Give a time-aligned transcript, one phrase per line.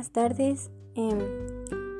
[0.00, 0.70] buenas tardes.
[0.94, 1.18] Em,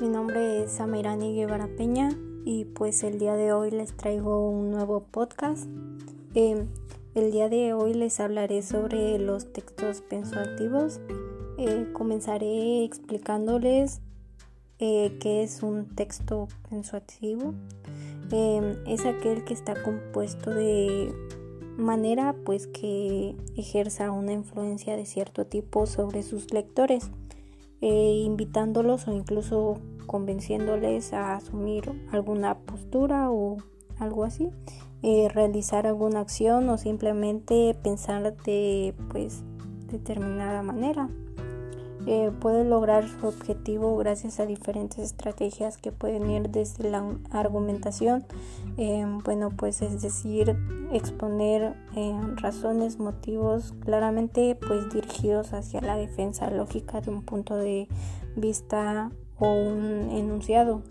[0.01, 2.09] mi nombre es Samirani Guevara Peña
[2.47, 5.67] y pues el día de hoy les traigo un nuevo podcast.
[6.33, 6.69] Em,
[7.15, 10.99] el día de hoy les hablaré sobre los textos pensuativos.
[11.59, 14.01] Eh, comenzaré explicándoles
[14.79, 17.53] eh, qué es un texto pensuativo.
[18.31, 21.13] Em, es aquel que está compuesto de
[21.77, 27.11] manera pues que ejerza una influencia de cierto tipo sobre sus lectores,
[27.81, 33.59] eh, invitándolos o incluso convenciéndoles a asumir alguna postura o
[33.99, 34.51] algo así,
[35.03, 39.45] eh, realizar alguna acción o simplemente pensar de pues
[39.87, 41.09] determinada manera.
[42.07, 48.25] Eh, puede lograr su objetivo gracias a diferentes estrategias que pueden ir desde la argumentación,
[48.79, 50.57] eh, bueno, pues es decir,
[50.93, 57.87] exponer eh, razones, motivos claramente pues dirigidos hacia la defensa lógica de un punto de
[58.35, 60.83] vista o un enunciado,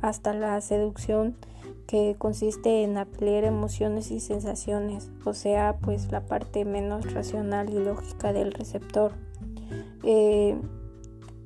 [0.00, 1.36] hasta la seducción
[1.86, 7.78] que consiste en apelar emociones y sensaciones, o sea, pues la parte menos racional y
[7.78, 9.12] lógica del receptor.
[10.04, 10.56] Eh,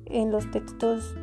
[0.05, 1.15] en los textos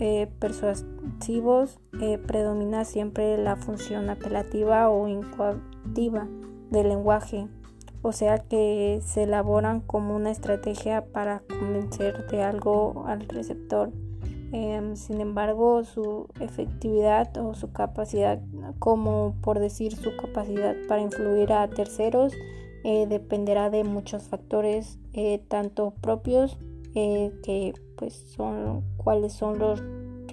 [0.00, 6.26] eh, persuasivos eh, predomina siempre la función apelativa o incoativa
[6.70, 7.46] del lenguaje,
[8.02, 13.92] o sea que se elaboran como una estrategia para convencer de algo al receptor.
[14.52, 18.40] Em, sin embargo, su efectividad o su capacidad,
[18.78, 22.32] como por decir su capacidad para influir a terceros,
[22.84, 24.98] dependerá de muchos factores,
[25.48, 26.58] tanto propios
[26.94, 29.82] eh, que pues son cuáles son los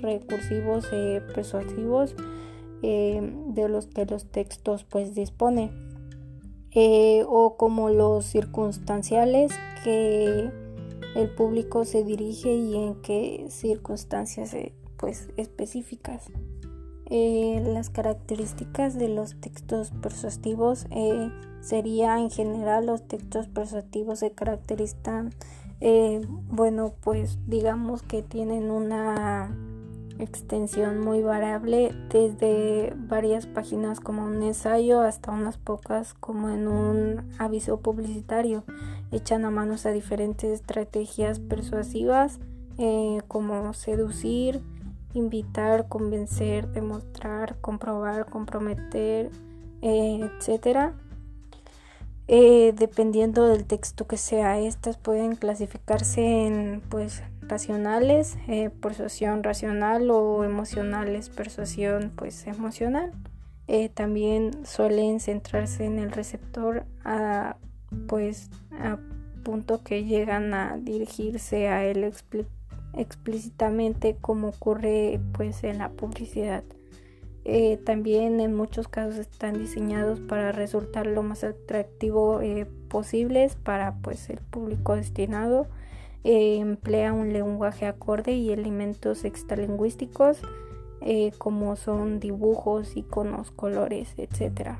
[0.01, 2.15] recursivos eh, persuasivos
[2.81, 5.71] eh, de los que los textos pues dispone.
[7.27, 9.51] O como los circunstanciales
[9.83, 10.49] que
[11.15, 14.55] el público se dirige y en qué circunstancias
[14.97, 16.31] pues específicas
[17.11, 20.87] las características de los textos persuasivos
[21.59, 25.31] sería en general los textos persuasivos se caracterizan
[25.83, 29.51] eh, bueno, pues digamos que tienen una
[30.19, 37.31] extensión muy variable desde varias páginas como un ensayo hasta unas pocas como en un
[37.39, 38.63] aviso publicitario.
[39.11, 42.39] Echan a manos a diferentes estrategias persuasivas
[42.77, 44.61] eh, como seducir,
[45.13, 49.31] invitar, convencer, demostrar, comprobar, comprometer,
[49.81, 50.93] eh, etcétera
[52.33, 54.57] eh, dependiendo del texto que sea.
[54.57, 63.11] Estas pueden clasificarse en pues racionales, eh, persuasión racional o emocionales, persuasión pues emocional.
[63.67, 67.57] Eh, también suelen centrarse en el receptor a
[68.07, 68.49] pues
[68.79, 68.97] a
[69.43, 72.05] punto que llegan a dirigirse a él
[72.95, 76.63] explícitamente como ocurre pues en la publicidad.
[77.43, 83.95] Eh, también en muchos casos están diseñados para resultar lo más atractivo eh, posibles para
[84.03, 85.65] pues el público destinado
[86.23, 90.39] eh, emplea un lenguaje acorde y elementos extralingüísticos
[91.39, 94.75] como son dibujos iconos colores etc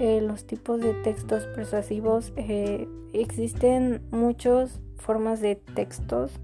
[0.00, 2.32] los tipos de textos persuasivos
[3.12, 6.40] existen muchas formas de textos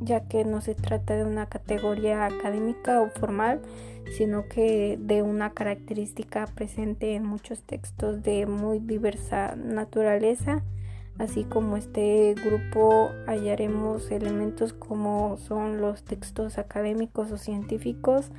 [0.00, 3.60] ya que no se trata de una categoría académica o formal,
[4.16, 10.62] sino que de una característica presente en muchos textos de muy diversa naturaleza.
[11.18, 18.30] Así como este grupo hallaremos elementos como son los textos académicos o científicos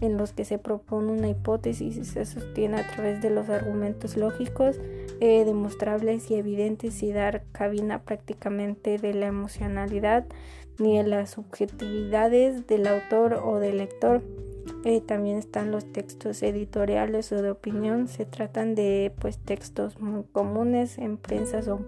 [0.00, 4.16] en los que se propone una hipótesis y se sostiene a través de los argumentos
[4.16, 4.78] lógicos,
[5.20, 10.26] eh, demostrables y evidentes y dar cabina prácticamente de la emocionalidad
[10.78, 14.22] ni de las subjetividades del autor o del lector.
[14.84, 18.06] Eh, también están los textos editoriales o de opinión.
[18.06, 21.80] Se tratan de pues, textos muy comunes en prensa o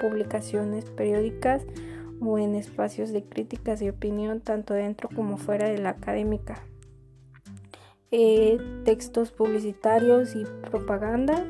[0.00, 1.62] publicaciones periódicas
[2.20, 6.62] o en espacios de críticas y opinión tanto dentro como fuera de la académica.
[8.10, 11.44] Eh, textos publicitarios y propaganda.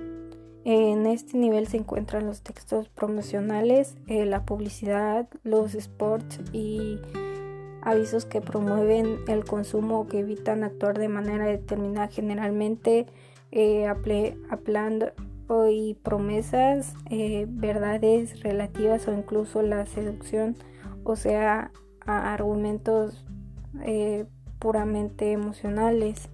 [0.68, 6.98] En este nivel se encuentran los textos promocionales, eh, la publicidad, los sports y
[7.82, 13.06] avisos que promueven el consumo o que evitan actuar de manera determinada generalmente
[13.52, 15.12] eh, hablando
[15.70, 20.56] y promesas, eh, verdades relativas o incluso la seducción,
[21.04, 21.70] o sea,
[22.00, 23.24] argumentos
[23.84, 24.26] eh,
[24.58, 26.28] puramente emocionales.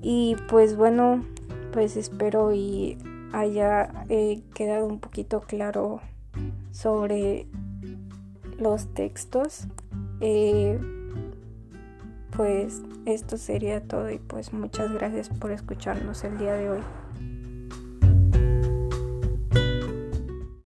[0.00, 1.24] Y pues bueno,
[1.72, 2.98] pues espero y
[3.32, 4.06] haya
[4.54, 6.00] quedado un poquito claro
[6.70, 7.46] sobre
[8.58, 9.66] los textos.
[10.20, 10.78] Eh,
[12.36, 16.80] pues esto sería todo y pues muchas gracias por escucharnos el día de hoy.